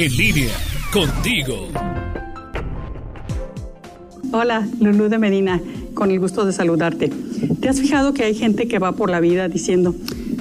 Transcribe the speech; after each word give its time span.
En 0.00 0.16
línea, 0.16 0.54
contigo. 0.92 1.66
Hola, 4.30 4.64
Lulú 4.78 5.08
de 5.08 5.18
Medina, 5.18 5.60
con 5.94 6.12
el 6.12 6.20
gusto 6.20 6.44
de 6.44 6.52
saludarte. 6.52 7.10
¿Te 7.60 7.68
has 7.68 7.80
fijado 7.80 8.14
que 8.14 8.22
hay 8.22 8.36
gente 8.36 8.68
que 8.68 8.78
va 8.78 8.92
por 8.92 9.10
la 9.10 9.18
vida 9.18 9.48
diciendo, 9.48 9.96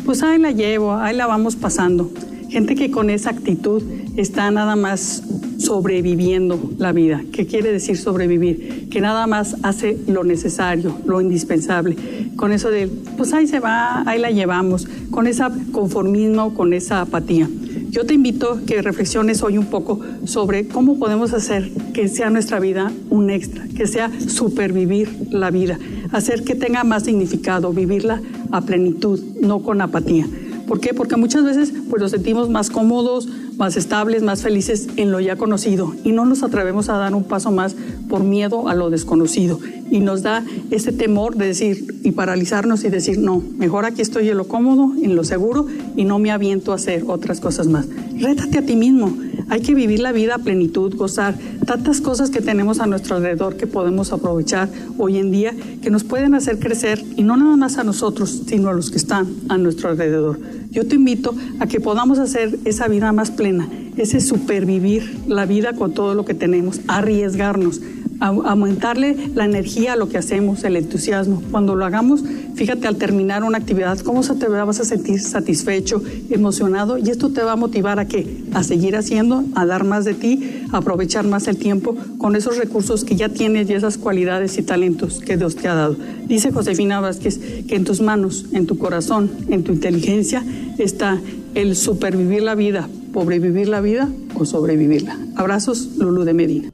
pues 0.05 0.21
ahí 0.21 0.38
la 0.38 0.51
llevo, 0.51 0.93
ahí 0.93 1.15
la 1.15 1.25
vamos 1.25 1.55
pasando? 1.55 2.12
Gente 2.49 2.75
que 2.75 2.91
con 2.91 3.09
esa 3.09 3.31
actitud 3.31 3.81
está 4.15 4.51
nada 4.51 4.75
más 4.75 5.24
sobreviviendo 5.58 6.74
la 6.78 6.92
vida. 6.92 7.24
¿Qué 7.31 7.47
quiere 7.47 7.71
decir 7.71 7.97
sobrevivir? 7.97 8.89
Que 8.92 9.01
nada 9.01 9.26
más 9.26 9.55
hace 9.63 9.97
lo 10.05 10.24
necesario, 10.24 10.96
lo 11.08 11.19
indispensable. 11.19 11.97
Con 12.35 12.51
eso 12.51 12.69
de, 12.69 12.89
pues 13.17 13.33
ahí 13.33 13.47
se 13.47 13.60
va, 13.60 14.08
ahí 14.08 14.19
la 14.19 14.29
llevamos, 14.29 14.87
con 15.10 15.26
ese 15.26 15.46
conformismo, 15.71 16.53
con 16.53 16.73
esa 16.73 17.02
apatía. 17.02 17.49
Yo 17.90 18.05
te 18.05 18.13
invito 18.13 18.59
que 18.66 18.81
reflexiones 18.81 19.41
hoy 19.44 19.58
un 19.58 19.67
poco 19.67 19.99
sobre 20.26 20.67
cómo 20.67 21.00
podemos 21.00 21.34
hacer 21.34 21.72
que 21.94 22.08
sea 22.10 22.30
nuestra 22.30 22.60
vida 22.60 22.91
un 23.10 23.30
extra, 23.30 23.66
que 23.76 23.88
sea 23.88 24.12
supervivir 24.20 25.10
la 25.32 25.52
vida, 25.52 25.80
hacer 26.12 26.44
que 26.44 26.55
tenga 26.55 26.84
más 26.84 27.04
significado, 27.04 27.72
vivirla 27.72 28.22
a 28.52 28.62
plenitud, 28.62 29.20
no 29.41 29.63
con 29.63 29.82
apatía. 29.82 30.27
¿Por 30.67 30.81
qué? 30.81 30.94
Porque 30.94 31.16
muchas 31.16 31.45
veces 31.45 31.71
pues, 31.89 32.02
nos 32.02 32.12
sentimos 32.12 32.49
más 32.49 32.70
cómodos, 32.70 33.30
más 33.57 33.77
estables, 33.77 34.21
más 34.21 34.41
felices 34.41 34.88
en 34.98 35.12
lo 35.12 35.20
ya 35.21 35.38
conocido 35.38 35.95
y 36.03 36.12
no 36.12 36.26
nos 36.26 36.43
atrevemos 36.43 36.90
a 36.90 36.98
dar 36.98 37.16
un 37.16 37.23
paso 37.23 37.52
más 37.52 37.76
por 38.09 38.23
miedo 38.23 38.67
a 38.67 38.76
lo 38.76 38.90
desconocido. 38.90 39.59
Y 39.90 40.02
nos 40.02 40.23
da 40.23 40.43
ese 40.70 40.91
temor 40.91 41.38
de 41.38 41.48
decir 41.48 42.02
y 42.03 42.12
paralizarnos 42.12 42.84
y 42.84 42.90
decir, 42.90 43.17
no, 43.17 43.41
mejor 43.57 43.85
aquí 43.85 44.02
estoy 44.02 44.30
en 44.30 44.38
lo 44.38 44.48
cómodo, 44.48 44.91
en 45.02 45.16
lo 45.16 45.23
seguro 45.23 45.67
y 45.95 46.03
no 46.03 46.20
me 46.20 46.31
aviento 46.31 46.73
a 46.73 46.76
hacer 46.76 47.05
otras 47.07 47.40
cosas 47.40 47.68
más. 47.68 47.88
Rétate 48.20 48.57
a 48.57 48.65
ti 48.65 48.76
mismo. 48.76 49.27
Hay 49.50 49.62
que 49.62 49.74
vivir 49.74 50.00
la 50.00 50.12
vida 50.12 50.36
a 50.36 50.40
plenitud, 50.40 50.96
gozar 50.96 51.36
tantas 51.66 52.02
cosas 52.02 52.30
que 52.30 52.42
tenemos 52.42 52.80
a 52.80 52.86
nuestro 52.86 53.16
alrededor 53.16 53.55
que 53.55 53.66
podemos 53.66 54.12
aprovechar 54.12 54.70
hoy 54.98 55.18
en 55.18 55.32
día, 55.32 55.54
que 55.82 55.90
nos 55.90 56.04
pueden 56.04 56.35
hacer 56.35 56.60
crecer 56.60 57.02
y 57.16 57.24
no 57.24 57.38
nada 57.38 57.55
más 57.55 57.77
a 57.77 57.84
nosotros, 57.84 58.44
sino 58.48 58.70
a 58.70 58.74
los 58.74 58.91
que 58.91 58.98
están 58.98 59.27
a 59.48 59.58
nuestro 59.58 59.90
alrededor. 59.90 60.40
Yo 60.70 60.86
te 60.86 60.96
invito 60.96 61.34
a 61.60 61.68
que 61.68 61.80
podamos 61.80 62.20
hacer 62.20 62.60
esa 62.66 62.88
vida 62.88 63.12
más 63.13 63.32
plena, 63.32 63.70
ese 63.96 64.19
supervivir 64.19 65.17
la 65.27 65.45
vida 65.45 65.73
con 65.73 65.93
todo 65.93 66.14
lo 66.14 66.25
que 66.25 66.33
tenemos, 66.33 66.81
arriesgarnos, 66.88 67.80
aumentarle 68.19 69.15
la 69.35 69.45
energía 69.45 69.93
a 69.93 69.95
lo 69.95 70.09
que 70.09 70.17
hacemos, 70.17 70.63
el 70.63 70.75
entusiasmo. 70.75 71.41
Cuando 71.51 71.75
lo 71.75 71.85
hagamos, 71.85 72.23
fíjate 72.55 72.87
al 72.87 72.97
terminar 72.97 73.43
una 73.43 73.57
actividad, 73.57 73.99
cómo 73.99 74.23
se 74.23 74.35
te 74.35 74.47
vas 74.47 74.79
a 74.79 74.85
sentir 74.85 75.19
satisfecho, 75.19 76.01
emocionado 76.29 76.97
y 76.97 77.09
esto 77.09 77.29
te 77.29 77.43
va 77.43 77.53
a 77.53 77.55
motivar 77.55 77.99
a 77.99 78.07
qué? 78.07 78.43
A 78.53 78.63
seguir 78.63 78.95
haciendo, 78.95 79.43
a 79.55 79.65
dar 79.65 79.83
más 79.83 80.05
de 80.05 80.13
ti, 80.13 80.63
a 80.71 80.77
aprovechar 80.77 81.25
más 81.25 81.47
el 81.47 81.57
tiempo 81.57 81.95
con 82.17 82.35
esos 82.35 82.57
recursos 82.57 83.03
que 83.03 83.15
ya 83.15 83.29
tienes 83.29 83.69
y 83.69 83.73
esas 83.73 83.97
cualidades 83.97 84.57
y 84.57 84.63
talentos 84.63 85.19
que 85.19 85.37
Dios 85.37 85.55
te 85.55 85.67
ha 85.67 85.75
dado. 85.75 85.95
Dice 86.27 86.52
Josefina 86.52 86.99
Vázquez 86.99 87.39
que 87.67 87.75
en 87.75 87.83
tus 87.83 88.02
manos, 88.02 88.45
en 88.52 88.65
tu 88.65 88.77
corazón, 88.77 89.31
en 89.49 89.63
tu 89.63 89.71
inteligencia 89.71 90.43
está 90.77 91.19
el 91.55 91.75
supervivir 91.75 92.43
la 92.43 92.55
vida, 92.55 92.87
sobrevivir 93.17 93.67
la 93.67 93.81
vida 93.81 94.07
o 94.35 94.45
sobrevivirla. 94.45 95.17
Abrazos, 95.35 95.97
Lulu 95.97 96.23
de 96.23 96.33
Medina. 96.35 96.71